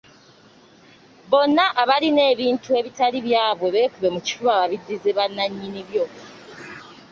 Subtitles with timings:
[1.29, 6.05] Bonna abalina ebintu ebitali byabwe beekube mu kifuba babiddize bannannyini byo.